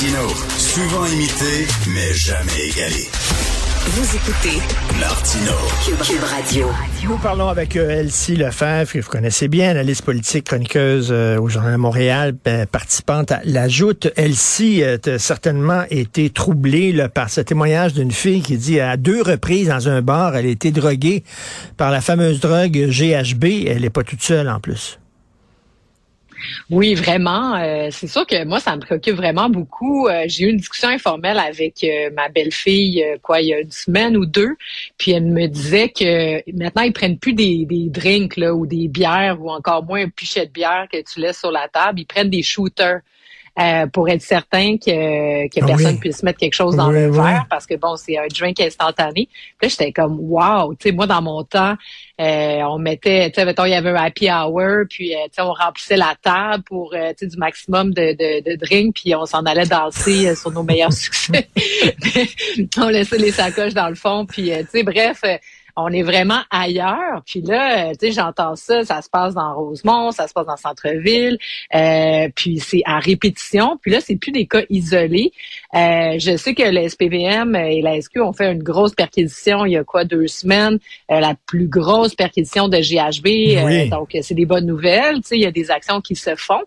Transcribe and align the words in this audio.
Martino, 0.00 0.28
souvent 0.56 1.06
imité, 1.08 1.66
mais 1.88 2.14
jamais 2.14 2.68
égalé. 2.70 3.06
Vous 3.84 4.16
écoutez 4.16 4.58
Martino. 4.98 5.52
Cube, 5.84 6.22
Radio. 6.22 6.68
Nous 7.04 7.18
parlons 7.18 7.48
avec 7.48 7.76
euh, 7.76 7.90
Elsie 8.00 8.34
Lefebvre, 8.34 8.90
que 8.90 9.00
vous 9.00 9.10
connaissez 9.10 9.48
bien, 9.48 9.68
analyste 9.68 10.02
politique, 10.02 10.46
chroniqueuse 10.46 11.08
euh, 11.10 11.38
au 11.38 11.50
Journal 11.50 11.72
de 11.72 11.76
Montréal, 11.76 12.34
ben, 12.42 12.64
participante 12.64 13.30
à 13.30 13.40
l'ajoute. 13.44 14.10
Elsie 14.16 14.82
euh, 14.82 14.96
a 15.04 15.18
certainement 15.18 15.82
été 15.90 16.30
troublée 16.30 16.92
là, 16.92 17.10
par 17.10 17.28
ce 17.28 17.42
témoignage 17.42 17.92
d'une 17.92 18.12
fille 18.12 18.40
qui 18.40 18.56
dit 18.56 18.80
à 18.80 18.96
deux 18.96 19.20
reprises 19.20 19.68
dans 19.68 19.90
un 19.90 20.00
bar, 20.00 20.34
elle 20.34 20.46
a 20.46 20.48
été 20.48 20.70
droguée 20.70 21.24
par 21.76 21.90
la 21.90 22.00
fameuse 22.00 22.40
drogue 22.40 22.72
GHB. 22.72 23.66
Elle 23.66 23.82
n'est 23.82 23.90
pas 23.90 24.04
toute 24.04 24.22
seule 24.22 24.48
en 24.48 24.60
plus. 24.60 24.99
Oui, 26.70 26.94
vraiment. 26.94 27.56
Euh, 27.56 27.88
c'est 27.90 28.06
sûr 28.06 28.26
que 28.26 28.44
moi, 28.44 28.60
ça 28.60 28.76
me 28.76 28.80
préoccupe 28.80 29.16
vraiment 29.16 29.48
beaucoup. 29.48 30.08
Euh, 30.08 30.24
j'ai 30.26 30.44
eu 30.44 30.50
une 30.50 30.56
discussion 30.56 30.88
informelle 30.88 31.38
avec 31.38 31.84
euh, 31.84 32.10
ma 32.14 32.28
belle-fille, 32.28 33.04
quoi, 33.22 33.40
il 33.40 33.48
y 33.48 33.54
a 33.54 33.60
une 33.60 33.70
semaine 33.70 34.16
ou 34.16 34.26
deux, 34.26 34.56
puis 34.98 35.12
elle 35.12 35.26
me 35.26 35.46
disait 35.46 35.88
que 35.88 36.42
maintenant, 36.52 36.82
ils 36.82 36.92
prennent 36.92 37.18
plus 37.18 37.32
des, 37.32 37.64
des 37.64 37.88
drinks 37.88 38.36
là, 38.36 38.54
ou 38.54 38.66
des 38.66 38.88
bières 38.88 39.40
ou 39.40 39.50
encore 39.50 39.84
moins 39.84 40.04
un 40.04 40.08
pichet 40.08 40.46
de 40.46 40.52
bière 40.52 40.86
que 40.90 40.98
tu 41.02 41.20
laisses 41.20 41.38
sur 41.38 41.50
la 41.50 41.68
table. 41.68 42.00
Ils 42.00 42.06
prennent 42.06 42.30
des 42.30 42.42
shooters. 42.42 43.00
Euh, 43.58 43.86
pour 43.88 44.08
être 44.08 44.22
certain 44.22 44.78
que, 44.78 45.48
que 45.48 45.60
ah 45.60 45.66
personne 45.66 45.98
puisse 45.98 46.22
mettre 46.22 46.38
quelque 46.38 46.54
chose 46.54 46.76
dans 46.76 46.90
le 46.90 47.10
verre 47.10 47.46
parce 47.50 47.66
que 47.66 47.74
bon, 47.74 47.96
c'est 47.96 48.16
un 48.16 48.28
drink 48.28 48.60
instantané. 48.60 49.28
Puis 49.58 49.62
là, 49.62 49.68
j'étais 49.68 49.92
comme 49.92 50.18
wow, 50.20 50.72
tu 50.74 50.88
sais, 50.88 50.94
moi 50.94 51.08
dans 51.08 51.20
mon 51.20 51.42
temps, 51.42 51.74
euh, 52.20 52.62
on 52.62 52.78
mettait, 52.78 53.28
tu 53.30 53.40
sais, 53.40 53.44
mettons, 53.44 53.64
il 53.64 53.72
y 53.72 53.74
avait 53.74 53.90
un 53.90 53.96
happy 53.96 54.30
hour, 54.30 54.84
puis 54.88 55.14
euh, 55.14 55.18
tu 55.24 55.30
sais, 55.34 55.42
on 55.42 55.52
remplissait 55.52 55.96
la 55.96 56.14
table 56.22 56.62
pour 56.62 56.92
tu 56.92 56.98
sais 57.16 57.26
du 57.26 57.36
maximum 57.36 57.92
de, 57.92 58.12
de, 58.12 58.50
de 58.50 58.56
drink, 58.56 58.94
puis 58.94 59.14
on 59.16 59.26
s'en 59.26 59.42
allait 59.42 59.66
danser 59.66 60.34
sur 60.36 60.52
nos 60.52 60.62
meilleurs 60.62 60.92
succès. 60.94 61.48
on 62.78 62.88
laissait 62.88 63.18
les 63.18 63.32
sacoches 63.32 63.74
dans 63.74 63.88
le 63.88 63.96
fond, 63.96 64.26
puis 64.26 64.52
tu 64.52 64.66
sais, 64.70 64.82
bref 64.84 65.22
on 65.82 65.88
est 65.88 66.02
vraiment 66.02 66.40
ailleurs. 66.50 67.22
Puis 67.26 67.40
là, 67.42 67.88
euh, 67.88 67.92
tu 67.92 68.06
sais, 68.06 68.12
j'entends 68.12 68.56
ça, 68.56 68.84
ça 68.84 69.02
se 69.02 69.08
passe 69.08 69.34
dans 69.34 69.54
Rosemont, 69.54 70.10
ça 70.12 70.28
se 70.28 70.32
passe 70.32 70.46
dans 70.46 70.56
centre-ville, 70.56 71.38
euh, 71.74 72.28
puis 72.34 72.58
c'est 72.58 72.82
à 72.84 72.98
répétition. 72.98 73.78
Puis 73.80 73.90
là, 73.90 74.00
c'est 74.00 74.16
plus 74.16 74.32
des 74.32 74.46
cas 74.46 74.62
isolés. 74.70 75.32
Euh, 75.74 76.18
je 76.18 76.36
sais 76.36 76.54
que 76.54 76.62
le 76.62 76.88
SPVM 76.88 77.54
et 77.56 77.82
la 77.82 78.00
SQ 78.00 78.20
ont 78.20 78.32
fait 78.32 78.50
une 78.52 78.62
grosse 78.62 78.94
perquisition 78.94 79.64
il 79.64 79.72
y 79.72 79.76
a 79.76 79.84
quoi 79.84 80.04
deux 80.04 80.26
semaines, 80.26 80.78
la 81.08 81.34
plus 81.46 81.68
grosse 81.68 82.14
perquisition 82.14 82.68
de 82.68 82.78
GHB. 82.78 83.90
donc, 83.90 84.16
c'est 84.22 84.34
des 84.34 84.46
bonnes 84.46 84.66
nouvelles. 84.66 85.16
Tu 85.16 85.28
sais, 85.28 85.36
il 85.36 85.42
y 85.42 85.46
a 85.46 85.52
des 85.52 85.70
actions 85.70 86.00
qui 86.00 86.16
se 86.16 86.34
font 86.36 86.62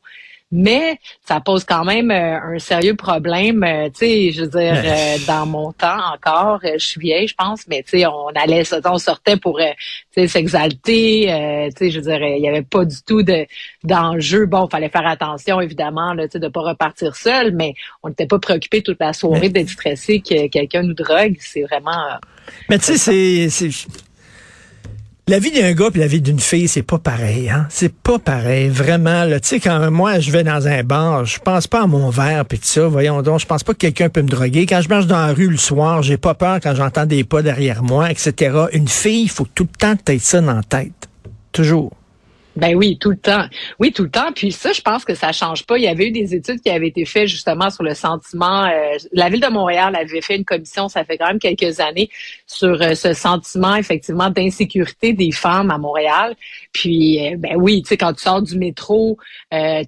mais 0.56 1.00
ça 1.26 1.42
pose 1.42 1.64
quand 1.64 1.84
même 1.84 2.12
euh, 2.12 2.56
un 2.56 2.60
sérieux 2.60 2.96
problème. 2.96 3.64
Euh, 3.64 3.90
tu 3.90 4.06
sais, 4.06 4.32
je 4.32 4.44
veux 4.44 4.50
dire, 4.50 4.76
euh, 4.86 5.18
dans 5.26 5.48
mon 5.48 5.72
temps 5.72 5.98
encore, 6.14 6.60
je 6.62 6.78
suis 6.78 7.02
vieille, 7.02 7.28
je 7.28 7.34
pense, 7.34 7.68
mais 7.68 7.82
tu 7.82 7.98
sais, 7.98 8.06
on 8.06 8.28
allait, 8.36 8.62
on 8.86 9.00
sortait 9.00 9.36
pour, 9.36 9.60
s'exalter. 10.16 11.72
tu 11.76 11.78
sais, 11.78 11.90
je 11.90 12.00
veux 12.00 12.06
dire, 12.06 12.22
il 12.22 12.40
n'y 12.40 12.48
avait 12.48 12.62
pas 12.62 12.86
du 12.86 13.02
tout 13.02 13.24
de 13.24 13.48
d'enjeu. 13.84 14.46
Bon, 14.46 14.68
il 14.68 14.70
fallait 14.70 14.90
faire 14.90 15.08
attention, 15.08 15.60
évidemment, 15.60 16.14
là, 16.14 16.28
tu 16.28 16.34
sais, 16.34 16.40
de 16.40 16.50
pas 16.50 16.62
repartir 16.62 17.16
seul, 17.16 17.52
mais 17.56 17.74
on 18.04 18.10
n'était 18.10 18.28
pas 18.28 18.38
préoccupé 18.38 18.84
toute 18.84 19.00
la 19.00 19.14
soirée 19.14 19.50
d'être 19.50 19.70
stressé 19.70 20.22
que 20.22 20.48
quelqu'un 20.50 20.84
nous 20.84 20.94
drogue. 20.94 21.36
C'est 21.40 21.64
vraiment. 21.64 22.20
mais 22.70 22.78
tu 22.78 22.96
sais, 22.96 23.50
c'est 23.50 23.70
la 25.28 25.40
vie 25.40 25.52
d'un 25.52 25.72
gars 25.72 25.88
et 25.96 25.98
la 25.98 26.08
vie 26.08 26.22
d'une 26.22 26.40
fille, 26.40 26.68
c'est 26.68 26.84
pas 26.84 27.00
pareil, 27.00 27.50
hein? 27.50 27.66
C'est 27.70 27.94
pas 27.94 28.20
pareil, 28.20 28.68
vraiment. 28.68 29.26
Tu 29.26 29.40
sais, 29.44 29.60
quand 29.62 29.90
moi 29.90 30.20
je 30.20 30.32
vais 30.32 30.44
dans 30.44 30.68
un 30.68 30.84
bar, 30.84 31.24
je 31.24 31.40
pense 31.40 31.66
pas 31.66 31.84
à 31.84 31.88
mon 31.88 32.10
verre 32.10 32.46
puis 32.46 32.60
tout 32.60 32.68
ça. 32.68 32.88
Voyons 32.88 33.22
donc, 33.22 33.40
je 33.40 33.46
pense 33.46 33.64
pas 33.64 33.74
que 33.74 33.80
quelqu'un 33.80 34.10
peut 34.10 34.22
me 34.22 34.28
droguer. 34.28 34.66
Quand 34.66 34.82
je 34.82 34.90
marche 34.90 35.08
dans 35.08 35.26
la 35.26 35.34
rue 35.34 35.48
le 35.48 35.58
soir, 35.58 36.04
j'ai 36.04 36.18
pas 36.18 36.34
peur 36.34 36.60
quand 36.62 36.76
j'entends 36.76 37.06
des 37.06 37.24
pas 37.24 37.42
derrière 37.42 37.84
moi, 37.84 38.12
etc. 38.12 38.66
Une 38.74 38.90
fille, 38.90 39.24
il 39.24 39.30
faut 39.30 39.48
tout 39.56 39.68
le 39.72 39.78
temps 39.78 39.96
être 40.08 40.22
ça 40.22 40.42
dans 40.42 40.56
la 40.56 40.64
tête, 40.64 41.10
toujours. 41.54 41.94
Ben 42.56 42.76
oui, 42.76 42.98
tout 43.00 43.10
le 43.10 43.18
temps. 43.18 43.46
Oui, 43.80 43.92
tout 43.92 44.04
le 44.04 44.12
temps. 44.12 44.32
Puis 44.32 44.52
ça, 44.52 44.72
je 44.74 44.82
pense 44.82 45.06
que 45.06 45.16
ça 45.16 45.32
change 45.32 45.66
pas. 45.66 45.78
Il 45.78 45.84
y 45.84 45.88
avait 45.88 46.08
eu 46.08 46.12
des 46.12 46.36
études 46.36 46.62
qui 46.62 46.70
avaient 46.70 46.90
été 46.90 47.04
faites 47.06 47.28
justement 47.28 47.70
sur 47.72 47.84
le 47.84 47.96
sentiment. 47.96 48.66
Euh, 48.66 48.98
la 49.12 49.30
ville 49.30 49.42
de 49.42 49.48
Montréal 49.48 49.96
avait 49.96 50.22
fait 50.22 50.36
une 50.36 50.46
commission, 50.46 50.88
ça 50.88 51.04
fait 51.04 51.18
quand 51.18 51.28
même 51.28 51.40
quelques 51.40 51.80
années, 51.80 52.10
sur 52.46 52.80
euh, 52.82 52.94
ce 52.94 53.14
sentiment 53.14 53.76
effectivement 53.76 54.30
d'insécurité 54.30 55.14
des 55.14 55.32
femmes 55.32 55.72
à 55.72 55.80
Montréal. 55.80 56.36
Puis, 56.72 57.26
euh, 57.26 57.38
ben 57.38 57.56
oui, 57.58 57.82
tu 57.82 57.90
sais, 57.90 57.98
quand 57.98 58.14
tu 58.14 58.22
sors 58.22 58.42
du 58.42 58.58
métro, 58.58 59.18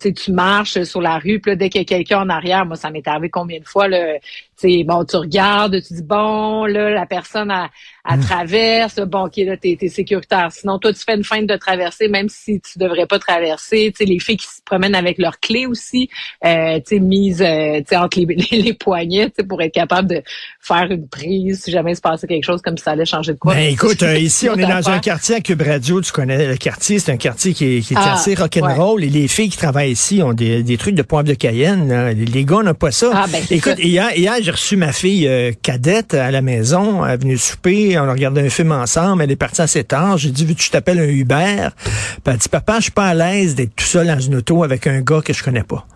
tu 0.02 0.14
tu 0.14 0.32
marches 0.32 0.82
sur 0.84 1.02
la 1.02 1.18
rue, 1.20 1.40
puis 1.40 1.52
là, 1.52 1.56
dès 1.56 1.70
qu'il 1.70 1.82
y 1.82 1.84
a 1.84 1.86
quelqu'un 1.86 2.22
en 2.22 2.30
arrière, 2.30 2.66
moi, 2.66 2.78
ça 2.78 2.90
m'est 2.90 3.08
arrivé 3.08 3.30
combien 3.30 3.60
de 3.60 3.66
fois, 3.66 3.88
là, 3.88 4.18
tu 4.60 4.84
bon, 4.84 5.04
tu 5.04 5.18
regardes, 5.18 5.82
tu 5.82 5.94
dis 5.94 6.04
bon, 6.04 6.66
là, 6.66 6.90
la 6.90 7.06
personne 7.06 7.52
à, 7.52 7.70
à 8.06 8.18
mm. 8.18 8.22
traverse, 8.22 8.96
bon, 9.00 9.26
ok, 9.26 9.38
là, 9.38 9.58
t'es 9.58 9.78
es 9.82 9.90
sécuritaire. 9.90 10.50
Sinon, 10.52 10.80
toi, 10.80 10.94
tu 10.94 11.00
fais 11.00 11.16
une 11.16 11.24
feinte 11.24 11.48
de 11.48 11.56
traverser, 11.56 12.08
même 12.08 12.30
si 12.30 12.62
tu 12.62 12.80
devrais 12.80 13.08
pas 13.08 13.20
traverser. 13.20 13.92
Tu 13.92 13.98
sais, 13.98 14.06
les 14.06 14.20
filles 14.20 14.38
qui 14.38 14.48
se 14.48 14.62
promènent 14.64 14.96
avec 14.96 15.18
leurs 15.18 15.40
clés 15.40 15.66
aussi, 15.66 16.10
euh, 16.46 16.78
tu 16.78 16.96
sais, 16.96 17.00
mises, 17.00 17.42
euh, 17.42 17.80
tu 17.80 17.86
sais, 17.90 17.98
entre 17.98 18.20
les, 18.20 18.26
les, 18.52 18.74
poignets, 18.74 19.30
tu 19.30 19.36
sais, 19.38 19.44
pour 19.44 19.62
être 19.62 19.74
capable 19.74 20.10
de 20.10 20.22
faire 20.60 20.88
une 20.92 21.08
prise 21.08 21.64
si 21.64 21.72
jamais 21.72 21.94
il 21.94 21.96
se 21.96 22.02
passait 22.02 22.28
quelque 22.28 22.46
chose 22.46 22.62
comme 22.62 22.78
ça 22.78 22.92
allait 22.92 23.06
changer 23.06 23.34
de 23.34 23.40
quoi. 23.40 23.56
Ben, 23.56 23.72
écoute, 23.72 24.04
euh, 24.04 24.18
ici, 24.18 24.50
on 24.50 24.56
est 24.56 24.68
dans 24.68 24.90
un 24.90 25.00
quartier 25.00 25.36
à 25.36 25.42
Cube 25.42 25.62
Radio, 25.62 26.00
tu 26.02 26.12
connais 26.12 26.48
le 26.48 26.58
quartier, 26.58 27.00
c'est 27.00 27.12
un 27.12 27.18
quartier 27.18 27.54
qui 27.54 27.78
est, 27.78 27.82
qui 27.82 27.94
est 27.96 27.98
ah, 28.00 28.14
assez 28.14 28.36
rock'n'roll, 28.36 29.04
et 29.04 29.10
les 29.10 29.28
filles 29.28 29.50
qui 29.50 29.58
travaillent 29.58 29.92
ici 29.92 30.22
ont 30.22 30.34
des, 30.34 30.64
des 30.64 30.78
trucs 30.78 30.96
de 30.96 31.02
poivre 31.02 31.28
de 31.28 31.34
Cayenne. 31.34 32.12
Les, 32.12 32.46
gars 32.46 32.62
n'ont 32.62 32.74
pas 32.76 32.92
ça. 32.92 33.12
Ah, 33.14 33.26
ben, 33.32 33.42
écoute, 33.50 33.80
hier, 33.80 34.16
hier 34.16 34.45
j'ai 34.46 34.52
reçu 34.52 34.78
ma 34.78 34.92
fille 34.94 35.28
euh, 35.28 35.52
cadette 35.62 36.14
à 36.14 36.30
la 36.30 36.42
maison. 36.42 37.04
Elle 37.04 37.14
est 37.14 37.18
venue 37.18 37.38
souper. 37.38 37.98
On 37.98 38.04
a 38.04 38.12
regardé 38.12 38.42
un 38.42 38.50
film 38.50 38.72
ensemble. 38.72 39.24
Elle 39.24 39.32
est 39.32 39.36
partie 39.36 39.62
à 39.62 39.68
7 39.68 39.94
heures. 39.94 40.18
J'ai 40.18 40.30
dit, 40.30 40.46
vu 40.46 40.54
tu 40.54 40.70
t'appelles 40.70 41.00
un 41.00 41.08
Uber? 41.08 41.70
Puis 41.84 41.92
elle 42.28 42.38
dit, 42.38 42.50
papa, 42.50 42.76
je 42.78 42.84
suis 42.84 42.92
pas 42.92 43.08
à 43.08 43.14
l'aise 43.16 43.56
d'être 43.56 43.76
tout 43.76 43.86
seul 43.86 44.08
dans 44.08 44.20
une 44.20 44.36
auto 44.36 44.64
avec 44.64 44.86
un 44.86 45.02
gars 45.02 45.22
que 45.22 45.34
je 45.34 45.44
connais 45.44 45.64
pas. 45.64 45.88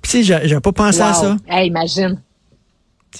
Puis 0.00 0.12
tu 0.12 0.24
sais, 0.24 0.40
j'ai 0.44 0.60
pas 0.60 0.72
pensé 0.72 1.00
à 1.00 1.12
ça. 1.12 1.36
Hey, 1.48 1.66
imagine. 1.66 2.20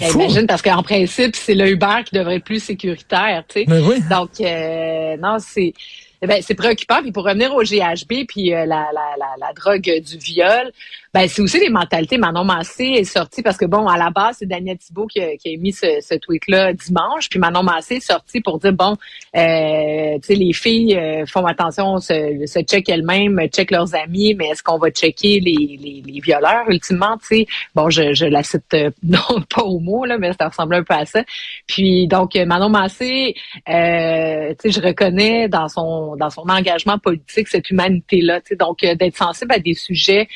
imagine, 0.01 0.47
parce 0.47 0.63
qu'en 0.63 0.85
principe, 0.85 1.35
c'est 1.35 1.55
le 1.55 1.69
Uber 1.71 2.05
qui 2.05 2.15
devrait 2.15 2.37
être 2.37 2.45
plus 2.45 2.63
sécuritaire, 2.63 3.43
tu 3.49 3.61
sais. 3.61 3.67
Ben 3.67 3.85
oui. 3.85 4.01
Donc, 4.09 4.31
euh, 4.41 5.17
non, 5.17 5.39
c'est... 5.41 5.75
Eh 6.21 6.27
ben, 6.27 6.43
c'est 6.43 6.55
préoccupant. 6.55 7.01
Puis 7.01 7.13
pour 7.13 7.25
revenir 7.25 7.55
au 7.55 7.63
GHB, 7.63 8.27
puis 8.27 8.53
euh, 8.53 8.67
la, 8.67 8.89
la, 8.93 9.15
la, 9.19 9.35
la, 9.39 9.53
drogue 9.55 10.03
du 10.05 10.19
viol, 10.19 10.73
ben, 11.19 11.27
c'est 11.27 11.43
aussi 11.43 11.59
les 11.59 11.69
mentalités. 11.69 12.17
Manon 12.17 12.45
Massé 12.45 12.85
est 12.85 13.03
sortie 13.03 13.43
parce 13.43 13.57
que, 13.57 13.65
bon, 13.65 13.89
à 13.89 13.99
la 13.99 14.11
base, 14.11 14.37
c'est 14.39 14.47
Daniel 14.47 14.79
Thibault 14.79 15.09
qui 15.09 15.21
a, 15.21 15.37
qui 15.37 15.57
mis 15.57 15.73
ce, 15.73 16.17
tweet-là 16.17 16.73
dimanche. 16.75 17.29
Puis 17.29 17.41
Manon 17.41 17.65
Massé 17.65 17.97
est 17.97 18.07
sortie 18.07 18.41
pour 18.41 18.61
dire, 18.61 18.73
bon, 18.73 18.97
euh, 19.35 20.15
tu 20.21 20.29
sais, 20.29 20.35
les 20.37 20.53
filles 20.53 20.97
euh, 20.97 21.27
font 21.27 21.45
attention, 21.45 21.99
se, 21.99 22.47
se 22.47 22.61
check 22.61 22.89
elles-mêmes, 22.89 23.49
check 23.49 23.73
leurs 23.73 23.97
amis, 23.97 24.35
mais 24.35 24.51
est-ce 24.51 24.63
qu'on 24.63 24.79
va 24.79 24.91
checker 24.91 25.41
les, 25.41 26.05
les, 26.07 26.21
violeurs, 26.21 26.71
ultimement, 26.71 27.19
tu 27.19 27.27
sais? 27.27 27.47
Bon, 27.75 27.91
je, 27.91 28.15
je 28.15 28.27
la 28.27 28.45
cite, 28.45 28.73
euh, 28.75 28.91
non, 29.03 29.43
pas 29.53 29.63
au 29.63 29.81
mot, 29.81 30.05
là, 30.05 30.19
mais 30.19 30.31
ça 30.39 30.47
ressemble 30.47 30.77
un 30.77 30.85
peu 30.85 30.95
à 30.95 31.05
ça. 31.05 31.25
Puis, 31.67 32.07
donc, 32.07 32.37
Manon 32.37 32.69
Massé, 32.69 33.35
tu 33.57 33.73
sais, 33.73 34.57
je 34.71 34.81
reconnais 34.81 35.49
dans 35.49 35.67
son, 35.67 36.15
dans 36.15 36.31
son 36.31 36.43
engagement 36.43 37.01
politique 37.01 37.49
cette 37.49 37.71
humanité-là, 37.71 38.41
tu 38.41 38.51
sais, 38.51 38.57
donc, 38.57 38.83
d'être 38.83 39.17
sensible 39.17 39.53
à 39.53 39.59
des 39.59 39.75
sujets 39.75 40.29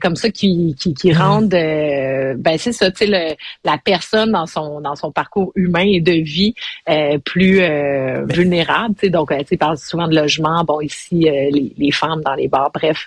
comme 0.00 0.14
ça 0.20 0.30
qui, 0.30 0.76
qui, 0.78 0.94
qui 0.94 1.12
rendent, 1.12 1.54
euh, 1.54 2.34
ben 2.38 2.58
c'est 2.58 2.72
ça, 2.72 2.90
tu 2.90 3.06
sais, 3.06 3.36
la 3.64 3.78
personne 3.78 4.32
dans 4.32 4.46
son 4.46 4.80
dans 4.80 4.96
son 4.96 5.10
parcours 5.12 5.52
humain 5.54 5.86
et 5.86 6.00
de 6.00 6.12
vie 6.12 6.54
euh, 6.88 7.18
plus 7.18 7.60
euh, 7.60 8.24
vulnérable. 8.26 8.94
Tu 8.94 9.06
sais, 9.06 9.10
donc, 9.10 9.32
tu 9.48 9.56
parles 9.56 9.78
souvent 9.78 10.08
de 10.08 10.14
logement. 10.14 10.64
Bon, 10.64 10.80
ici, 10.80 11.20
les, 11.20 11.72
les, 11.76 11.90
femmes 11.90 12.22
dans 12.22 12.34
les 12.34 12.48
bars. 12.48 12.70
Bref, 12.72 13.06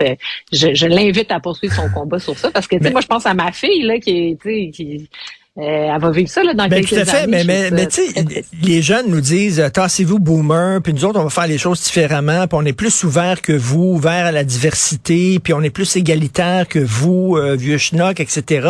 je, 0.51 0.73
je 0.73 0.87
l'invite 0.87 1.31
à 1.31 1.39
poursuivre 1.39 1.73
son 1.73 1.89
combat 1.89 2.19
sur 2.19 2.37
ça 2.37 2.51
parce 2.51 2.67
que, 2.67 2.75
tu 2.75 2.83
sais, 2.83 2.91
moi, 2.91 3.01
je 3.01 3.07
pense 3.07 3.25
à 3.25 3.33
ma 3.33 3.51
fille 3.51 3.83
là 3.83 3.99
qui 3.99 4.29
est, 4.31 4.41
tu 4.41 4.49
sais, 4.49 4.71
qui 4.71 4.97
euh, 4.97 5.07
elle 5.55 6.01
va 6.01 6.09
vivre 6.09 6.29
ça 6.29 6.43
là, 6.43 6.55
dans 6.55 6.67
ben, 6.67 6.83
quelques 6.83 6.89
tout 6.89 6.95
à 6.95 7.05
fait, 7.05 7.27
mais, 7.27 7.43
mais, 7.43 7.69
mais 7.69 7.85
tu 7.85 8.01
sais, 8.07 8.43
les 8.63 8.81
jeunes 8.81 9.07
nous 9.09 9.21
disent 9.21 9.59
euh, 9.59 9.69
tassez-vous 9.69 10.17
boomer, 10.17 10.81
puis 10.81 10.93
nous 10.93 11.05
autres 11.05 11.19
on 11.19 11.25
va 11.25 11.29
faire 11.29 11.45
les 11.45 11.59
choses 11.59 11.79
différemment, 11.83 12.47
puis 12.47 12.57
on 12.59 12.65
est 12.65 12.73
plus 12.73 13.03
ouvert 13.03 13.39
que 13.39 13.53
vous, 13.53 13.93
ouvert 13.93 14.25
à 14.25 14.31
la 14.31 14.43
diversité, 14.43 15.37
puis 15.37 15.53
on 15.53 15.61
est 15.61 15.69
plus 15.69 15.95
égalitaire 15.95 16.67
que 16.67 16.79
vous, 16.79 17.37
euh, 17.37 17.55
vieux 17.55 17.77
schnock, 17.77 18.19
etc. 18.19 18.67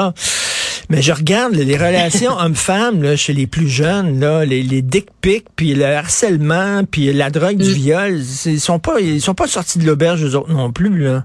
Mais 0.90 1.02
je 1.02 1.14
regarde 1.14 1.56
les 1.56 1.78
relations 1.78 2.34
hommes-femmes 2.38 3.16
chez 3.16 3.32
les 3.32 3.48
plus 3.48 3.70
jeunes, 3.70 4.20
là, 4.20 4.44
les, 4.44 4.62
les 4.62 4.82
dick 4.82 5.08
pics, 5.22 5.48
puis 5.56 5.76
le 5.76 5.86
harcèlement, 5.86 6.84
puis 6.84 7.14
la 7.14 7.30
drogue 7.30 7.58
du 7.58 7.70
mm. 7.70 7.74
viol, 7.74 8.20
ils 8.46 8.60
sont 8.60 8.80
pas 8.80 9.00
ils 9.00 9.22
sont 9.22 9.36
pas 9.36 9.48
sortis 9.48 9.80
de 9.80 9.86
l'auberge 9.86 10.22
eux 10.26 10.36
autres 10.36 10.52
non 10.52 10.74
plus 10.74 10.98
là. 10.98 11.24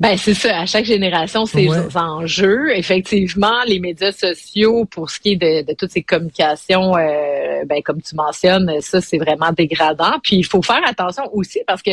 Ben 0.00 0.16
c'est 0.16 0.34
ça. 0.34 0.60
À 0.60 0.66
chaque 0.66 0.84
génération, 0.84 1.46
c'est 1.46 1.68
ouais. 1.68 1.96
enjeux. 1.96 2.76
Effectivement, 2.76 3.62
les 3.66 3.78
médias 3.78 4.12
sociaux, 4.12 4.84
pour 4.86 5.10
ce 5.10 5.20
qui 5.20 5.32
est 5.32 5.36
de, 5.36 5.72
toutes 5.74 5.92
ces 5.92 6.02
communications 6.02 6.96
euh, 6.96 7.43
ben 7.64 7.82
comme 7.82 8.00
tu 8.02 8.14
mentionnes, 8.14 8.70
ça 8.80 9.00
c'est 9.00 9.18
vraiment 9.18 9.52
dégradant. 9.52 10.18
Puis 10.22 10.36
il 10.36 10.44
faut 10.44 10.62
faire 10.62 10.82
attention 10.86 11.24
aussi 11.32 11.60
parce 11.66 11.82
que 11.82 11.92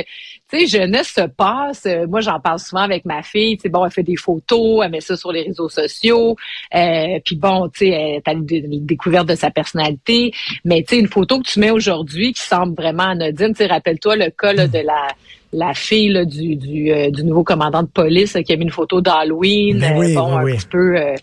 tu 0.51 0.59
sais, 0.59 0.67
jeunesse 0.67 1.13
se 1.15 1.27
passe. 1.27 1.87
moi, 2.07 2.19
j'en 2.21 2.39
parle 2.39 2.59
souvent 2.59 2.81
avec 2.81 3.05
ma 3.05 3.23
fille. 3.23 3.57
Tu 3.57 3.63
sais, 3.63 3.69
bon, 3.69 3.85
elle 3.85 3.91
fait 3.91 4.03
des 4.03 4.15
photos, 4.15 4.83
elle 4.83 4.91
met 4.91 5.01
ça 5.01 5.15
sur 5.15 5.31
les 5.31 5.43
réseaux 5.43 5.69
sociaux. 5.69 6.35
Euh, 6.75 7.19
puis 7.23 7.35
bon, 7.35 7.69
tu 7.69 7.85
sais, 7.85 8.21
t'as 8.23 8.33
une 8.33 8.45
découverte 8.45 9.27
de 9.27 9.35
sa 9.35 9.49
personnalité. 9.49 10.33
Mais 10.65 10.83
tu 10.83 10.95
sais, 10.95 11.01
une 11.01 11.07
photo 11.07 11.39
que 11.39 11.47
tu 11.47 11.59
mets 11.59 11.71
aujourd'hui 11.71 12.33
qui 12.33 12.41
semble 12.41 12.75
vraiment 12.75 13.03
anodine. 13.03 13.49
Tu 13.49 13.57
sais, 13.57 13.67
rappelle-toi 13.67 14.15
le 14.17 14.29
cas 14.29 14.53
là, 14.53 14.67
de 14.67 14.79
la 14.79 15.07
la 15.53 15.73
fille 15.73 16.25
du, 16.25 16.55
du, 16.55 16.91
euh, 16.91 17.09
du, 17.09 17.23
nouveau 17.25 17.43
commandant 17.43 17.83
de 17.83 17.87
police 17.89 18.37
qui 18.45 18.53
a 18.53 18.55
mis 18.55 18.63
une 18.63 18.71
photo 18.71 19.01
d'Halloween, 19.01 19.79
ben 19.79 19.97
oui, 19.97 20.13
bon, 20.13 20.41
oui, 20.41 20.53
un 20.53 20.55
petit 20.55 20.67
peu 20.67 20.97
euh, 20.97 21.15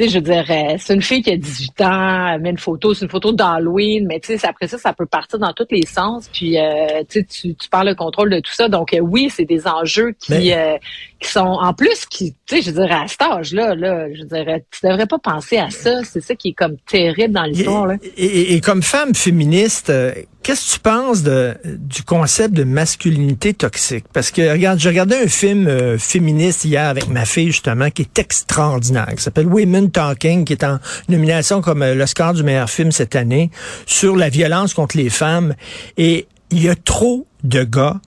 osé 0.00 0.08
je 0.08 0.18
dirais, 0.18 0.76
c'est 0.78 0.94
une 0.94 1.02
fille 1.02 1.22
qui 1.22 1.30
a 1.30 1.36
18 1.36 1.80
ans, 1.82 2.28
elle 2.28 2.40
met 2.40 2.50
une 2.50 2.58
photo, 2.58 2.94
c'est 2.94 3.04
une 3.04 3.10
photo 3.10 3.32
d'Halloween, 3.32 4.06
mais 4.06 4.20
tu 4.20 4.38
sais, 4.38 4.46
après 4.46 4.66
ça, 4.66 4.78
ça 4.78 4.92
peut 4.92 5.06
partir 5.06 5.38
dans 5.38 5.52
tous 5.52 5.66
les 5.70 5.86
sens. 5.86 6.28
Puis, 6.32 6.58
euh, 6.58 7.02
tu, 7.08 7.24
tu 7.26 7.68
parles 7.70 7.88
le 7.88 7.94
contrôle 7.94 8.30
de 8.30 8.40
tout 8.40 8.52
ça. 8.52 8.68
Donc, 8.68 8.94
euh, 8.94 9.00
oui, 9.00 9.30
c'est 9.34 9.44
des 9.44 9.66
enjeux 9.66 10.14
qui, 10.18 10.52
euh, 10.52 10.76
qui 11.20 11.28
sont, 11.28 11.40
en 11.40 11.72
plus, 11.74 12.06
qui, 12.06 12.32
tu 12.46 12.56
sais, 12.56 12.62
je 12.62 12.70
dirais, 12.70 12.94
à 13.04 13.08
cet 13.08 13.22
âge-là, 13.22 13.74
là, 13.74 14.06
je 14.12 14.22
dirais, 14.22 14.64
tu 14.70 14.86
devrais 14.86 15.06
pas 15.06 15.18
penser 15.18 15.58
à 15.58 15.70
ça. 15.70 16.02
C'est 16.04 16.20
ça 16.20 16.34
qui 16.34 16.48
est 16.48 16.54
comme 16.54 16.76
terrible 16.88 17.34
dans 17.34 17.44
l'histoire. 17.44 17.92
Et, 17.92 18.24
et, 18.24 18.54
et, 18.54 18.60
comme 18.60 18.82
femme 18.82 19.14
féministe, 19.14 19.92
qu'est-ce 20.42 20.66
que 20.66 20.74
tu 20.74 20.80
penses 20.80 21.22
du 21.22 22.02
concept 22.02 22.54
de 22.54 22.64
masculinité 22.64 23.54
toxique? 23.54 24.04
Parce 24.12 24.30
que, 24.30 24.50
regarde, 24.50 24.78
j'ai 24.78 24.88
regardé 24.88 25.16
un 25.16 25.28
film 25.28 25.98
féministe 25.98 26.64
hier 26.64 26.88
avec 26.88 27.08
ma 27.08 27.24
fille, 27.24 27.48
justement, 27.48 27.90
qui 27.90 28.02
est 28.02 28.18
extraordinaire, 28.18 29.08
qui 29.16 29.22
s'appelle 29.22 29.46
Women 29.46 29.90
Talking, 29.90 30.44
qui 30.44 30.52
est 30.52 30.64
en 30.64 30.78
nomination 31.08 31.60
comme 31.60 31.82
euh, 31.82 31.94
l'Oscar 31.94 32.34
du 32.34 32.42
meilleur 32.42 32.70
film 32.70 32.92
cette 32.92 33.16
année, 33.16 33.50
sur 33.86 34.16
la 34.16 34.28
violence 34.28 34.74
contre 34.74 34.96
les 34.96 35.10
femmes. 35.10 35.54
Et 35.96 36.26
il 36.50 36.62
y 36.62 36.68
a 36.68 36.74
trop 36.74 37.26
de 37.44 37.62
gars 37.62 38.00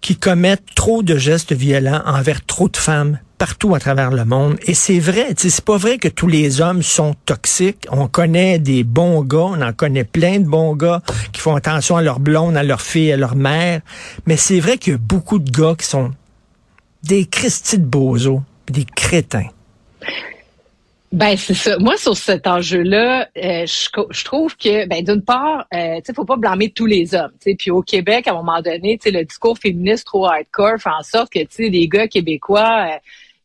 qui 0.00 0.16
commettent 0.16 0.74
trop 0.74 1.02
de 1.02 1.16
gestes 1.16 1.52
violents 1.52 2.02
envers 2.06 2.44
trop 2.44 2.68
de 2.68 2.76
femmes 2.76 3.18
partout 3.38 3.74
à 3.74 3.78
travers 3.78 4.10
le 4.10 4.24
monde. 4.24 4.58
Et 4.66 4.74
c'est 4.74 4.98
vrai, 4.98 5.28
c'est 5.36 5.64
pas 5.64 5.76
vrai 5.76 5.98
que 5.98 6.08
tous 6.08 6.26
les 6.26 6.60
hommes 6.60 6.82
sont 6.82 7.14
toxiques. 7.24 7.86
On 7.90 8.08
connaît 8.08 8.58
des 8.58 8.84
bons 8.84 9.22
gars, 9.22 9.38
on 9.38 9.62
en 9.62 9.72
connaît 9.72 10.04
plein 10.04 10.40
de 10.40 10.46
bons 10.46 10.74
gars 10.74 11.00
qui 11.32 11.40
font 11.40 11.54
attention 11.54 11.96
à 11.96 12.02
leur 12.02 12.20
blonde, 12.20 12.56
à 12.56 12.62
leur 12.62 12.80
fille, 12.80 13.12
à 13.12 13.16
leur 13.16 13.36
mère. 13.36 13.80
Mais 14.26 14.36
c'est 14.36 14.60
vrai 14.60 14.76
qu'il 14.76 14.92
y 14.92 14.96
a 14.96 14.98
beaucoup 14.98 15.38
de 15.38 15.50
gars 15.50 15.74
qui 15.78 15.86
sont 15.86 16.10
des 17.04 17.26
Christy 17.26 17.78
de 17.78 17.84
bozos, 17.84 18.42
des 18.66 18.84
crétins. 18.84 19.48
Ben 21.10 21.38
c'est 21.38 21.54
ça. 21.54 21.78
Moi 21.78 21.96
sur 21.96 22.14
cet 22.16 22.46
enjeu-là, 22.46 23.28
euh, 23.38 23.64
je, 23.64 24.24
trouve 24.24 24.54
que 24.56 24.86
ben 24.86 25.02
d'une 25.02 25.22
part, 25.22 25.66
euh, 25.72 25.96
tu 25.96 26.02
sais, 26.04 26.14
faut 26.14 26.26
pas 26.26 26.36
blâmer 26.36 26.70
tous 26.70 26.84
les 26.84 27.14
hommes. 27.14 27.32
Tu 27.40 27.50
sais, 27.50 27.56
puis 27.56 27.70
au 27.70 27.80
Québec, 27.80 28.28
à 28.28 28.32
un 28.32 28.34
moment 28.34 28.60
donné, 28.60 28.98
tu 28.98 29.04
sais, 29.04 29.10
le 29.10 29.24
discours 29.24 29.56
féministe 29.56 30.04
trop 30.04 30.26
hardcore 30.26 30.78
fait 30.78 30.90
en 30.90 31.02
sorte 31.02 31.32
que 31.32 31.38
tu 31.38 31.46
sais, 31.50 31.68
les 31.70 31.88
gars 31.88 32.08
québécois 32.08 32.88
euh, 32.90 32.98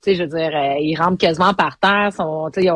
sais, 0.03 0.15
je 0.15 0.23
veux 0.23 0.29
dire, 0.29 0.51
euh, 0.55 0.75
ils 0.79 0.95
rentrent 0.95 1.17
quasiment 1.17 1.53
par 1.53 1.77
terre. 1.77 2.11
Sont, 2.13 2.49
ils, 2.57 2.71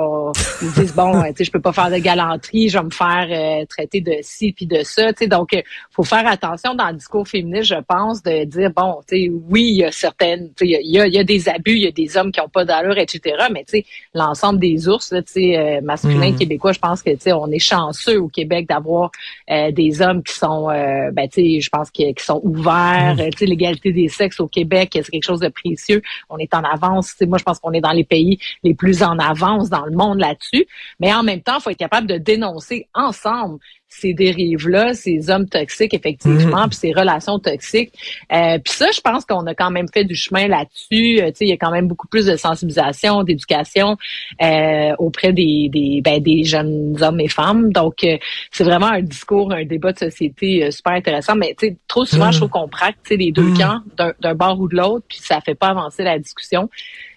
ils 0.62 0.72
disent 0.74 0.96
bon, 0.96 1.24
tu 1.24 1.36
sais, 1.38 1.44
je 1.44 1.52
peux 1.52 1.62
pas 1.62 1.74
faire 1.74 1.90
de 1.90 1.98
galanterie, 1.98 2.70
je 2.70 2.78
vais 2.78 2.84
me 2.86 2.90
faire 2.90 3.28
euh, 3.30 3.66
traiter 3.66 4.02
de 4.02 4.16
ci 4.22 4.54
puis 4.54 4.66
de 4.66 4.84
ça. 4.84 5.12
Tu 5.14 5.20
sais, 5.20 5.28
donc, 5.28 5.54
euh, 5.54 5.62
faut 5.92 6.04
faire 6.04 6.26
attention 6.28 6.76
dans 6.76 6.88
le 6.88 6.96
discours 6.96 7.28
féministe, 7.28 7.76
je 7.76 7.82
pense, 7.88 8.24
de 8.24 8.46
dire 8.46 8.72
bon, 8.76 9.02
tu 9.08 9.26
sais, 9.26 9.32
oui, 9.50 9.64
il 9.64 9.78
y 9.78 9.84
a 9.84 9.92
certaines, 9.92 10.50
tu 10.56 10.66
sais, 10.66 10.80
il 10.84 10.92
y 10.92 11.00
a, 11.00 11.08
y 11.08 11.20
a, 11.20 11.24
des 11.24 11.50
abus, 11.50 11.76
il 11.76 11.84
y 11.84 11.88
a 11.88 11.92
des 11.92 12.18
hommes 12.18 12.32
qui 12.32 12.40
ont 12.40 12.50
pas 12.50 12.66
d'allure, 12.66 12.98
etc. 12.98 13.36
Mais 13.52 13.64
tu 13.66 13.80
sais, 13.80 13.86
l'ensemble 14.14 14.60
des 14.60 14.88
ours, 14.88 15.10
tu 15.10 15.24
sais, 15.26 15.82
masculins 15.82 16.32
mmh. 16.32 16.38
québécois, 16.38 16.72
je 16.72 16.80
pense 16.80 17.04
que 17.04 17.12
tu 17.12 17.22
sais, 17.22 17.34
on 17.34 17.48
est 17.52 17.60
chanceux 17.60 18.20
au 18.20 18.28
Québec 18.28 18.68
d'avoir 18.68 19.12
des 19.48 20.02
hommes 20.02 20.24
qui 20.24 20.34
sont, 20.34 20.68
ben 20.68 21.28
tu 21.28 21.42
sais, 21.42 21.62
je 21.62 21.70
pense 21.70 21.92
qui, 21.92 22.14
sont 22.20 22.42
ouverts. 22.44 23.16
Mmh. 23.16 23.30
Tu 23.32 23.38
sais, 23.40 23.46
l'égalité 23.46 23.92
des 23.92 24.08
sexes 24.08 24.40
au 24.40 24.48
Québec, 24.48 24.92
c'est 24.94 25.10
quelque 25.10 25.26
chose 25.26 25.40
de 25.40 25.50
précieux. 25.50 26.02
On 26.30 26.38
est 26.38 26.54
en 26.54 26.64
avance 26.64 27.17
moi, 27.26 27.38
je 27.38 27.44
pense 27.44 27.60
qu'on 27.60 27.74
est 27.74 27.82
dans 27.82 27.92
les 27.92 28.04
pays 28.04 28.40
les 28.64 28.74
plus 28.74 29.04
en 29.04 29.18
avance 29.20 29.70
dans 29.70 29.86
le 29.86 29.96
monde 29.96 30.20
là-dessus. 30.20 30.66
Mais 31.00 31.14
en 31.14 31.24
même 31.24 31.42
temps, 31.42 31.58
il 31.58 31.62
faut 31.62 31.70
être 31.70 31.78
capable 31.78 32.08
de 32.08 32.18
dénoncer 32.18 32.88
ensemble 32.94 33.60
ces 33.90 34.14
dérives-là, 34.14 34.94
ces 34.94 35.30
hommes 35.30 35.48
toxiques, 35.48 35.94
effectivement, 35.94 36.66
mmh. 36.66 36.70
puis 36.70 36.78
ces 36.78 36.92
relations 36.92 37.40
toxiques. 37.40 37.94
Euh, 38.32 38.60
puis 38.60 38.74
ça, 38.74 38.88
je 38.92 39.02
pense 39.02 39.26
qu'on 39.26 39.46
a 39.48 39.56
quand 39.56 39.72
même 39.72 39.88
fait 39.92 40.04
du 40.04 40.16
chemin 40.16 40.48
là-dessus. 40.48 41.22
Euh, 41.22 41.28
tu 41.28 41.38
sais, 41.38 41.46
il 41.46 41.50
y 41.50 41.54
a 41.54 41.58
quand 41.58 41.72
même 41.72 41.88
beaucoup 41.88 42.08
plus 42.08 42.26
de 42.26 42.36
sensibilisation, 42.36 43.24
d'éducation 43.24 43.98
euh, 44.42 44.94
auprès 45.00 45.34
des, 45.34 45.70
des, 45.72 46.02
ben, 46.04 46.22
des 46.22 46.44
jeunes 46.44 46.96
hommes 47.02 47.20
et 47.20 47.28
femmes. 47.30 47.72
Donc, 47.72 48.04
euh, 48.04 48.18
c'est 48.52 48.64
vraiment 48.64 48.88
un 48.88 49.02
discours, 49.02 49.52
un 49.52 49.66
débat 49.66 49.94
de 49.94 50.00
société 50.00 50.66
euh, 50.66 50.72
super 50.72 50.94
intéressant. 50.94 51.36
Mais 51.36 51.56
tu 51.58 51.68
sais, 51.68 51.78
trop 51.88 52.06
souvent, 52.06 52.32
je 52.32 52.38
mmh. 52.38 52.40
trouve 52.42 52.50
qu'on 52.50 52.68
pratique 52.68 52.98
les 53.10 53.32
deux 53.32 53.42
mmh. 53.44 53.58
camps 53.58 53.80
d'un 54.20 54.36
bord 54.36 54.60
ou 54.60 54.68
de 54.68 54.76
l'autre, 54.76 55.06
puis 55.08 55.20
ça 55.22 55.42
fait 55.42 55.56
pas 55.56 55.70
avancer 55.70 56.04
la 56.04 56.20
discussion. 56.20 56.70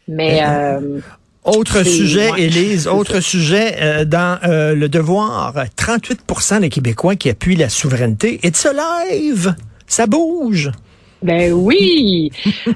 Mais 0.08 0.40
euh, 0.42 1.00
autre 1.44 1.82
sujet, 1.82 2.30
Élise, 2.36 2.86
autre 2.86 3.20
sujet 3.20 3.76
euh, 3.80 4.04
dans 4.04 4.38
euh, 4.44 4.74
le 4.74 4.88
devoir. 4.88 5.54
38% 5.76 6.60
des 6.60 6.68
Québécois 6.68 7.16
qui 7.16 7.30
appuient 7.30 7.56
la 7.56 7.68
souveraineté. 7.68 8.40
It's 8.42 8.66
alive! 8.66 9.54
Ça 9.86 10.06
bouge! 10.06 10.70
Ben 11.22 11.52
oui. 11.52 12.30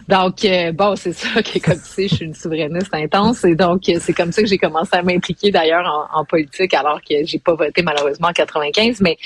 donc 0.09 0.45
euh, 0.45 0.71
bon, 0.73 0.97
c'est 0.97 1.13
ça 1.13 1.43
que 1.43 1.59
comme 1.59 1.81
tu 1.81 1.89
sais, 1.89 2.09
je 2.09 2.15
suis 2.15 2.25
une 2.27 2.35
souverainiste 2.35 2.93
intense 2.93 3.43
et 3.45 3.55
donc 3.55 3.83
c'est 3.87 4.13
comme 4.13 4.33
ça 4.33 4.43
que 4.43 4.49
j'ai 4.49 4.59
commencé 4.59 4.91
à 4.93 5.03
m'impliquer 5.03 5.51
d'ailleurs 5.51 6.11
en, 6.13 6.25
politique 6.27 6.75
alors 6.75 7.01
que 7.01 7.25
j'ai 7.25 7.39
pas 7.39 7.55
voté 7.55 7.83
malheureusement 7.83 8.29
en 8.29 8.33
95. 8.33 9.01
Mais 9.01 9.17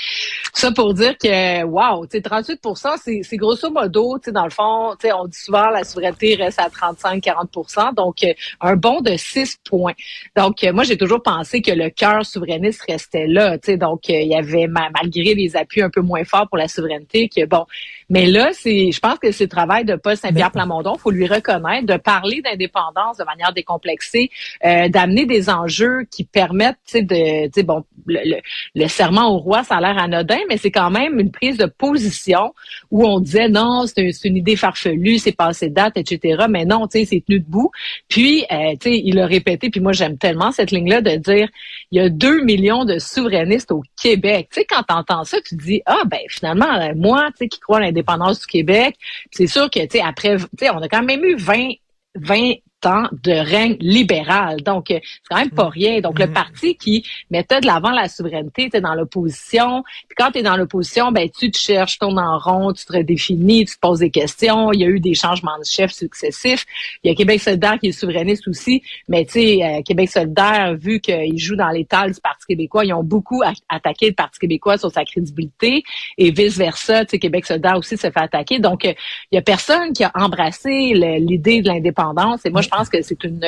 ça 0.53 0.71
pour 0.71 0.93
dire 0.93 1.17
que 1.17 1.63
wow, 1.63 2.05
tu 2.05 2.17
sais, 2.17 2.21
38% 2.21 3.23
c'est 3.23 3.37
grosso 3.37 3.69
modo, 3.69 4.17
tu 4.19 4.25
sais, 4.25 4.31
dans 4.31 4.45
le 4.45 4.51
fond, 4.51 4.95
tu 4.99 5.07
sais, 5.07 5.13
on 5.13 5.25
dit 5.25 5.37
souvent 5.37 5.69
la 5.69 5.83
souveraineté 5.83 6.35
reste 6.35 6.59
à 6.59 6.69
35-40% 6.69 7.95
donc 7.95 8.23
euh, 8.23 8.33
un 8.61 8.75
bond 8.77 9.01
de 9.01 9.17
6 9.17 9.57
points. 9.69 9.93
Donc 10.37 10.63
euh, 10.63 10.71
moi 10.71 10.83
j'ai 10.85 10.97
toujours 10.97 11.21
pensé 11.21 11.61
que 11.61 11.71
le 11.71 11.89
cœur 11.89 12.25
souverainiste 12.25 12.83
restait 12.87 13.27
là, 13.27 13.57
tu 13.57 13.71
sais, 13.71 13.77
donc 13.77 14.07
il 14.07 14.27
y 14.27 14.35
avait 14.35 14.67
malgré 14.67 15.33
les 15.35 15.57
appuis 15.57 15.81
un 15.81 15.89
peu 15.89 16.01
moins 16.01 16.23
forts 16.23 16.47
pour 16.47 16.57
la 16.57 16.69
souveraineté 16.69 17.27
que 17.27 17.45
bon, 17.45 17.65
mais 18.09 18.25
là 18.25 18.51
c'est 18.53 18.91
je 18.91 18.99
pense 18.99 19.08
pense 19.09 19.19
que 19.19 19.31
c'est 19.31 19.45
le 19.45 19.49
travail 19.49 19.85
de 19.85 19.95
Paul 19.95 20.15
Saint-Pierre 20.15 20.51
Plamondon, 20.51 20.97
faut 20.97 21.11
lui 21.11 21.27
reconnaître, 21.27 21.85
de 21.85 21.97
parler 21.97 22.41
d'indépendance 22.41 23.17
de 23.17 23.23
manière 23.23 23.53
décomplexée, 23.53 24.29
euh, 24.65 24.89
d'amener 24.89 25.25
des 25.25 25.49
enjeux 25.49 26.03
qui 26.11 26.23
permettent, 26.23 26.77
tu 26.85 26.99
sais, 26.99 27.01
de, 27.01 27.45
tu 27.45 27.51
sais, 27.55 27.63
bon, 27.63 27.83
le, 28.05 28.39
le, 28.75 28.87
serment 28.87 29.33
au 29.33 29.37
roi, 29.37 29.63
ça 29.63 29.77
a 29.77 29.81
l'air 29.81 29.97
anodin, 29.97 30.39
mais 30.47 30.57
c'est 30.57 30.71
quand 30.71 30.91
même 30.91 31.19
une 31.19 31.31
prise 31.31 31.57
de 31.57 31.65
position 31.65 32.53
où 32.91 33.05
on 33.05 33.19
disait 33.19 33.49
non, 33.49 33.85
c'est 33.87 34.11
une 34.23 34.37
idée 34.37 34.55
farfelue, 34.55 35.17
c'est 35.17 35.35
passé 35.35 35.69
de 35.69 35.73
date, 35.73 35.97
etc. 35.97 36.45
Mais 36.49 36.65
non, 36.65 36.87
tu 36.87 36.99
sais, 36.99 37.05
c'est 37.05 37.23
tenu 37.25 37.39
debout. 37.39 37.71
Puis, 38.07 38.45
euh, 38.51 38.73
tu 38.79 38.91
sais, 38.91 39.01
il 39.03 39.19
a 39.19 39.25
répété, 39.25 39.69
puis 39.69 39.81
moi 39.81 39.93
j'aime 39.93 40.17
tellement 40.17 40.51
cette 40.51 40.71
ligne-là 40.71 41.01
de 41.01 41.15
dire, 41.15 41.49
il 41.91 42.01
y 42.01 42.01
a 42.01 42.09
deux 42.09 42.43
millions 42.43 42.85
de 42.85 42.99
souverainistes 42.99 43.71
au 43.71 43.83
Québec. 44.01 44.49
Tu 44.51 44.61
sais, 44.61 44.65
quand 44.65 44.83
tu 44.87 44.93
entends 44.93 45.23
ça, 45.23 45.37
tu 45.41 45.57
te 45.57 45.63
dis, 45.63 45.81
ah 45.85 46.03
ben 46.05 46.19
finalement, 46.29 46.67
moi, 46.95 47.29
tu 47.31 47.37
sais, 47.39 47.47
qui 47.47 47.59
crois 47.59 47.77
à 47.77 47.81
l'indépendance 47.81 48.41
du 48.41 48.45
Québec, 48.45 48.95
c'est 49.31 49.47
sûr 49.47 49.69
que, 49.69 49.79
tu 49.79 49.97
sais, 49.97 50.01
après, 50.01 50.37
tu 50.37 50.45
sais, 50.59 50.69
on 50.69 50.77
a 50.81 50.87
quand 50.87 51.03
même 51.03 51.23
eu 51.23 51.35
20, 51.35 51.69
20 52.15 52.53
temps 52.81 53.07
de 53.23 53.31
règne 53.31 53.77
libéral. 53.79 54.61
Donc, 54.61 54.91
euh, 54.91 54.99
c'est 55.01 55.21
quand 55.29 55.37
même 55.37 55.51
pas 55.51 55.69
rien. 55.69 56.01
Donc, 56.01 56.19
le 56.19 56.25
mm-hmm. 56.25 56.33
parti 56.33 56.75
qui 56.75 57.05
mettait 57.29 57.59
de 57.61 57.65
l'avant 57.65 57.91
la 57.91 58.07
souveraineté, 58.07 58.69
tu 58.69 58.81
dans 58.81 58.95
l'opposition. 58.95 59.83
Puis 60.07 60.15
quand 60.17 60.31
tu 60.31 60.39
es 60.39 60.43
dans 60.43 60.55
l'opposition, 60.55 61.11
ben 61.11 61.29
tu 61.29 61.51
te 61.51 61.57
cherches, 61.57 61.99
tournes 61.99 62.19
en 62.19 62.37
rond, 62.37 62.73
tu 62.73 62.85
te 62.85 62.93
redéfinis, 62.93 63.65
tu 63.65 63.75
te 63.75 63.79
poses 63.79 63.99
des 63.99 64.11
questions. 64.11 64.71
Il 64.71 64.81
y 64.81 64.85
a 64.85 64.87
eu 64.87 64.99
des 64.99 65.13
changements 65.13 65.57
de 65.57 65.65
chefs 65.65 65.93
successifs. 65.93 66.65
Il 67.03 67.09
y 67.09 67.11
a 67.11 67.15
Québec 67.15 67.41
solidaire 67.41 67.77
qui 67.79 67.87
est 67.87 67.91
souverainiste 67.91 68.47
aussi. 68.47 68.81
Mais 69.07 69.25
tu 69.25 69.33
sais, 69.33 69.63
euh, 69.63 69.81
Québec 69.81 70.09
solidaire, 70.09 70.75
vu 70.75 70.99
qu'ils 70.99 71.37
jouent 71.37 71.55
dans 71.55 71.69
l'étal 71.69 72.13
du 72.13 72.21
Parti 72.21 72.45
québécois, 72.47 72.85
ils 72.85 72.93
ont 72.93 73.03
beaucoup 73.03 73.41
attaqué 73.69 74.07
le 74.07 74.13
Parti 74.13 74.39
québécois 74.39 74.77
sur 74.77 74.91
sa 74.91 75.03
crédibilité 75.03 75.83
et 76.17 76.31
vice-versa. 76.31 77.05
Tu 77.05 77.11
sais, 77.11 77.19
Québec 77.19 77.45
solidaire 77.45 77.77
aussi 77.77 77.97
se 77.97 78.09
fait 78.09 78.19
attaquer. 78.19 78.59
Donc, 78.59 78.85
euh, 78.85 78.93
il 79.31 79.35
y 79.35 79.37
a 79.37 79.41
personne 79.41 79.93
qui 79.93 80.03
a 80.03 80.11
embrassé 80.15 80.93
l'idée 80.93 81.61
de 81.61 81.67
l'indépendance. 81.67 82.45
Et 82.45 82.49
moi, 82.49 82.61
je 82.71 82.77
pense 82.77 82.89
que 82.89 83.01
c'est 83.01 83.23
une, 83.23 83.41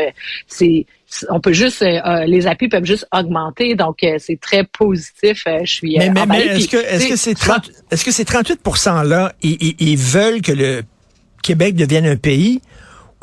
c'est, 0.48 0.86
on 1.30 1.40
peut 1.40 1.54
juste, 1.54 1.82
euh, 1.82 2.00
euh, 2.06 2.25
les 2.25 2.48
appuis 2.48 2.70
peuvent 2.70 2.86
juste 2.86 3.08
augmenter, 3.12 3.75
donc 3.75 4.04
euh, 4.04 4.16
c'est 4.18 4.40
très 4.40 4.63
positif. 4.63 5.44
je 5.46 5.72
suis. 5.72 5.98
mais, 5.98 6.25
mais, 6.28 6.46
est-ce 6.48 6.68
que, 6.68 6.78
est-ce 6.78 7.08
que 7.08 7.16
c'est 7.16 7.36
est-ce 7.92 8.06
que 8.06 8.12
ces 8.12 8.24
38% 8.24 9.08
là, 9.08 9.34
ils, 9.42 9.75
ils, 9.80 9.98
veulent 9.98 10.42
que 10.42 10.51
le 10.51 10.84
Québec 11.44 11.75
devienne 11.75 12.06
un 12.06 12.18
pays? 12.18 12.62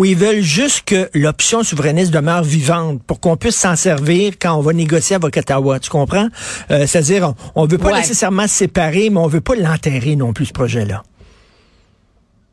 ou 0.01 0.05
ils 0.05 0.17
veulent 0.17 0.43
juste 0.43 0.85
que 0.85 1.11
l'option 1.13 1.65
souverainiste 1.65 2.13
demeure 2.13 2.45
vivante 2.45 3.03
pour 3.03 3.19
qu'on 3.19 3.37
puisse 3.37 3.57
s'en 3.57 3.75
servir 3.75 4.35
quand 4.41 4.55
on 4.55 4.61
va 4.61 4.73
négocier 4.73 5.17
avec 5.17 5.37
Ottawa. 5.37 5.81
Tu 5.81 5.91
comprends? 5.91 6.29
C'est-à-dire, 6.69 7.35
on, 7.57 7.67
ne 7.67 7.69
veut 7.69 7.79
pas 7.79 7.99
nécessairement 7.99 8.47
se 8.47 8.55
séparer, 8.55 9.11
mais 9.11 9.19
on 9.19 9.27
veut 9.27 9.41
pas 9.41 9.57
l'enterrer 9.57 10.15
non 10.15 10.33
plus, 10.33 10.47
ce 10.47 10.53
projet-là. 10.53 11.03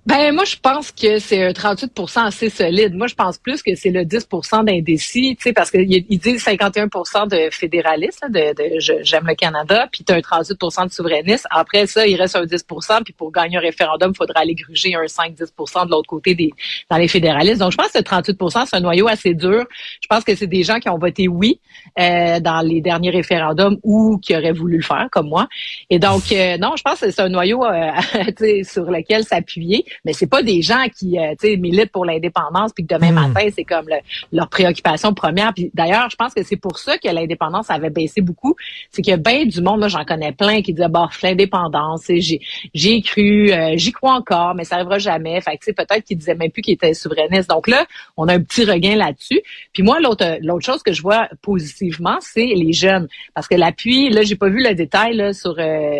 Ben 0.06 0.36
moi 0.36 0.44
je 0.46 0.56
pense 0.62 0.92
que 0.92 1.18
c'est 1.18 1.44
un 1.44 1.50
38% 1.50 2.28
assez 2.28 2.52
solide. 2.52 2.94
Moi 2.94 3.08
je 3.08 3.16
pense 3.16 3.40
plus 3.40 3.64
que 3.64 3.74
c'est 3.74 3.90
le 3.90 4.02
10% 4.02 4.64
d'indécis, 4.64 5.36
tu 5.36 5.42
sais 5.42 5.54
parce 5.54 5.72
qu'ils 5.72 6.06
disent 6.08 6.46
51% 6.46 7.28
de 7.28 7.50
fédéralistes 7.50 8.24
de, 8.30 8.54
de 8.54 8.80
j'aime 8.80 9.26
le 9.26 9.34
Canada, 9.34 9.88
puis 9.92 10.04
tu 10.04 10.14
as 10.14 10.18
un 10.18 10.20
38% 10.20 10.90
de 10.90 10.92
souverainistes. 10.92 11.48
Après 11.50 11.88
ça, 11.88 12.06
il 12.06 12.16
reste 12.18 12.36
un 12.36 12.46
10% 12.46 13.04
puis 13.04 13.14
pour 13.14 13.32
gagner 13.32 13.58
un 13.58 13.62
référendum, 13.62 14.12
il 14.14 14.16
faudra 14.16 14.42
aller 14.42 14.54
gruger 14.54 14.94
un 14.94 15.06
5-10% 15.06 15.88
de 15.88 15.92
l'autre 15.92 16.08
côté 16.08 16.36
des 16.36 16.52
dans 16.92 16.98
les 16.98 17.08
fédéralistes. 17.08 17.58
Donc 17.62 17.72
je 17.72 17.78
pense 17.78 17.92
que 17.92 17.98
le 17.98 18.04
38% 18.04 18.68
c'est 18.70 18.76
un 18.76 18.82
noyau 18.82 19.08
assez 19.08 19.34
dur. 19.34 19.66
Je 20.02 20.08
pense 20.08 20.24
que 20.24 20.36
c'est 20.36 20.46
des 20.46 20.62
gens 20.62 20.78
qui 20.78 20.88
ont 20.88 21.00
voté 21.00 21.28
oui 21.28 21.60
euh, 21.98 22.40
dans 22.40 22.62
les 22.62 22.80
derniers 22.80 23.10
référendums 23.10 23.80
ou 23.82 24.20
qui 24.20 24.36
auraient 24.36 24.54
voulu 24.54 24.78
le 24.78 24.84
faire 24.84 25.08
comme 25.12 25.30
moi. 25.30 25.48
Et 25.90 25.98
donc 25.98 26.32
euh, 26.32 26.60
non, 26.60 26.76
je 26.76 26.84
pense 26.84 27.00
que 27.00 27.10
c'est 27.10 27.22
un 27.24 27.30
noyau 27.30 27.66
euh, 27.66 27.90
sur 28.64 28.84
lequel 28.84 29.24
s'appuyer 29.24 29.84
mais 30.04 30.14
c'est 30.14 30.28
pas 30.28 30.44
des 30.44 30.62
gens 30.62 30.86
qui 30.96 31.18
euh, 31.18 31.58
militent 31.58 31.92
pour 31.92 32.06
l'indépendance 32.06 32.72
puis 32.74 32.86
que 32.86 32.94
demain 32.94 33.12
hmm. 33.12 33.34
matin 33.34 33.48
c'est 33.54 33.64
comme 33.64 33.88
leur 34.32 34.50
préoccupation 34.50 35.14
première. 35.14 35.54
Puis 35.54 35.72
d'ailleurs, 35.74 36.10
je 36.10 36.16
pense 36.16 36.34
que 36.34 36.44
c'est 36.44 36.58
pour 36.58 36.78
ça 36.78 36.98
que 36.98 37.08
l'indépendance 37.08 37.70
avait 37.70 37.90
baissé 37.90 38.22
beaucoup. 38.22 38.56
C'est 38.92 39.02
qu'il 39.02 39.12
y 39.12 39.14
a 39.14 39.18
bien 39.18 39.46
du 39.46 39.62
monde, 39.62 39.82
là 39.82 39.88
j'en 39.88 40.06
connais 40.06 40.32
plein 40.32 40.62
qui 40.62 40.74
disent 40.74 40.88
bah 40.90 41.10
l'indépendance, 41.24 42.04
j'ai 42.08 42.40
j'ai 42.74 43.02
cru, 43.02 43.52
euh, 43.52 43.74
j'y 43.76 43.92
crois 43.92 44.14
encore, 44.14 44.56
mais 44.56 44.64
ça 44.64 44.76
arrivera 44.76 44.98
jamais. 44.98 45.40
Fait 45.42 45.58
que 45.58 45.72
peut-être 45.72 46.04
qu'ils 46.04 46.18
disaient 46.18 46.36
même 46.36 46.52
plus 46.52 46.62
qu'ils 46.62 46.76
étaient 46.76 46.94
souverainistes. 46.94 47.50
Donc 47.50 47.68
là, 47.68 47.86
on 48.18 48.28
a 48.28 48.34
un 48.34 48.42
petit 48.42 48.66
regain 48.66 48.96
là-dessus. 48.96 49.42
Puis 49.74 49.84
moi 49.84 50.00
l'autre 50.00 50.38
l'autre 50.42 50.66
chose 50.66 50.84
que 50.84 50.94
je 50.94 51.02
vois 51.02 51.28
positivement, 51.42 52.18
c'est 52.22 52.46
les 52.46 52.74
jeunes 52.74 53.08
parce 53.34 53.48
que 53.48 53.56
l'appui, 53.56 54.10
là 54.10 54.24
j'ai 54.24 54.36
pas 54.36 54.50
vu 54.50 54.64
le 54.64 54.74
détail 54.74 55.16
là, 55.16 55.34
sur 55.34 55.56
euh, 55.58 56.00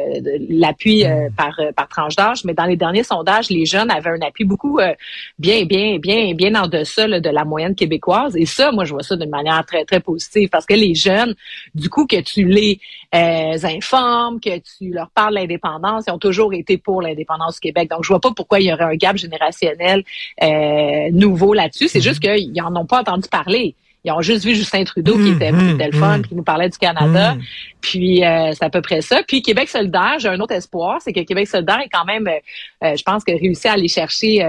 l'appui 0.50 1.04
par 1.38 1.56
par 1.76 1.88
tranche 1.88 2.16
d'âge, 2.16 2.44
mais 2.46 2.54
dans 2.54 2.66
les 2.66 2.78
derniers 2.78 3.04
sondages, 3.04 3.50
les 3.50 3.66
jeunes 3.66 3.85
avait 3.90 4.10
un 4.10 4.22
appui 4.22 4.46
beaucoup 4.46 4.80
euh, 4.80 4.94
bien, 5.40 5.66
bien, 5.66 5.98
bien, 6.00 6.34
bien 6.34 6.56
en 6.56 6.68
deçà 6.68 7.08
de 7.08 7.30
la 7.30 7.46
moyenne 7.46 7.76
québécoise. 7.76 8.36
Et 8.36 8.46
ça, 8.46 8.72
moi, 8.72 8.86
je 8.86 8.94
vois 8.94 9.04
ça 9.04 9.16
d'une 9.16 9.30
manière 9.30 9.64
très, 9.66 9.86
très 9.86 10.00
positive 10.00 10.50
parce 10.50 10.66
que 10.66 10.74
les 10.74 10.96
jeunes, 10.96 11.36
du 11.74 11.90
coup, 11.90 12.06
que 12.06 12.22
tu 12.22 12.46
les 12.46 12.80
euh, 13.14 13.58
informes, 13.64 14.40
que 14.40 14.58
tu 14.60 14.92
leur 14.92 15.10
parles 15.10 15.36
l'indépendance, 15.36 16.06
ils 16.08 16.12
ont 16.12 16.20
toujours 16.20 16.54
été 16.54 16.78
pour 16.78 17.02
l'indépendance 17.02 17.56
du 17.56 17.62
Québec. 17.62 17.90
Donc, 17.90 18.04
je 18.04 18.10
vois 18.10 18.20
pas 18.20 18.32
pourquoi 18.36 18.60
il 18.60 18.68
y 18.68 18.74
aurait 18.74 18.86
un 18.86 18.96
gap 18.96 19.18
générationnel 19.18 20.04
euh, 20.44 21.10
nouveau 21.12 21.54
là-dessus. 21.54 21.88
C'est 21.88 22.02
juste 22.02 22.20
qu'ils 22.20 22.54
n'en 22.54 22.76
ont 22.76 22.86
pas 22.86 23.02
entendu 23.02 23.28
parler. 23.30 23.76
Ils 24.06 24.12
ont 24.12 24.22
juste 24.22 24.46
vu 24.46 24.54
Justin 24.54 24.84
Trudeau 24.84 25.18
qui 25.18 25.30
était, 25.30 25.52
mmh, 25.52 25.92
fun, 25.94 26.22
qui 26.22 26.36
nous 26.36 26.44
parlait 26.44 26.70
du 26.70 26.78
Canada. 26.78 27.34
Mmh. 27.34 27.42
Puis 27.82 28.24
euh, 28.24 28.52
c'est 28.54 28.64
à 28.64 28.70
peu 28.70 28.82
près 28.82 29.02
ça. 29.02 29.24
Puis 29.28 29.42
Québec 29.42 29.68
solidaire, 29.68 30.18
j'ai 30.20 30.30
un 30.30 30.40
autre 30.40 30.54
espoir, 30.54 31.02
c'est 31.02 31.12
que 31.12 31.22
Québec 31.22 31.48
solidaire 31.48 31.80
est 31.80 31.90
quand 31.92 32.06
même, 32.06 32.28
euh, 32.28 32.40
euh, 32.84 32.96
je 32.96 33.02
pense, 33.02 33.24
que 33.24 33.32
réussi 33.32 33.68
à 33.68 33.74
aller 33.74 33.88
chercher, 33.88 34.48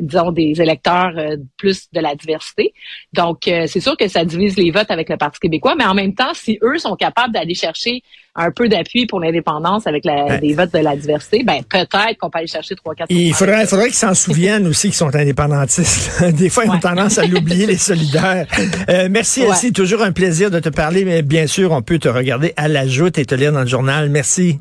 disons, 0.00 0.32
des 0.32 0.60
électeurs 0.60 1.12
plus 1.56 1.90
de 1.92 2.00
la 2.00 2.14
diversité. 2.14 2.74
Donc 3.12 3.40
c'est 3.44 3.80
sûr 3.80 3.96
que 3.96 4.06
ça 4.06 4.24
divise 4.24 4.56
les 4.56 4.70
votes 4.70 4.90
avec 4.90 5.08
le 5.08 5.16
Parti 5.16 5.40
québécois, 5.40 5.74
mais 5.76 5.86
en 5.86 5.94
même 5.94 6.14
temps, 6.14 6.34
si 6.34 6.58
eux 6.62 6.78
sont 6.78 6.94
capables 6.94 7.32
d'aller 7.32 7.54
chercher 7.54 8.02
un 8.36 8.50
peu 8.50 8.68
d'appui 8.68 9.06
pour 9.06 9.20
l'indépendance 9.20 9.86
avec 9.86 10.04
la, 10.04 10.38
des 10.38 10.54
votes 10.54 10.72
de 10.72 10.78
la 10.78 10.96
diversité, 10.96 11.44
ben 11.44 11.62
peut-être 11.68 12.18
qu'on 12.18 12.30
peut 12.30 12.38
aller 12.38 12.48
chercher 12.48 12.74
3-4 12.74 13.06
Il 13.08 13.32
faudrait, 13.32 13.66
faudrait 13.66 13.86
qu'ils 13.86 13.94
s'en 13.94 14.14
souviennent 14.14 14.66
aussi 14.66 14.88
qu'ils 14.88 14.96
sont 14.96 15.14
indépendantistes. 15.14 16.24
Des 16.32 16.48
fois, 16.48 16.64
ils 16.64 16.70
ont 16.70 16.80
tendance 16.80 17.18
à 17.18 17.26
l'oublier, 17.26 17.66
les 17.66 17.78
solidaires. 17.78 18.46
Euh, 18.88 19.08
merci, 19.10 19.42
ouais. 19.42 19.70
Toujours 19.72 20.02
un 20.02 20.12
plaisir 20.12 20.50
de 20.50 20.58
te 20.58 20.68
parler, 20.68 21.04
mais 21.04 21.22
bien 21.22 21.46
sûr, 21.46 21.72
on 21.72 21.82
peut 21.82 21.98
te 21.98 22.08
regarder 22.08 22.52
à 22.56 22.68
la 22.68 22.86
joute 22.86 23.18
et 23.18 23.24
te 23.24 23.34
lire 23.34 23.52
dans 23.52 23.60
le 23.60 23.66
journal. 23.66 24.08
Merci. 24.08 24.58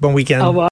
Bon 0.00 0.12
week-end. 0.12 0.44
Au 0.44 0.48
revoir. 0.48 0.62